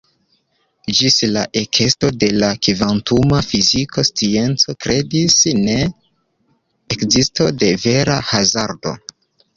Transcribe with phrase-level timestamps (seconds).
[0.99, 8.99] Ĝis la ekesto de la kvantuma fiziko scienco kredis je ne-ekzisto de vera hazardo.